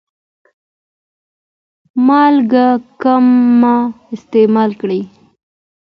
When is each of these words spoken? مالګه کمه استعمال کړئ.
مالګه 2.07 2.65
کمه 3.01 3.75
استعمال 4.15 4.71
کړئ. 4.81 5.01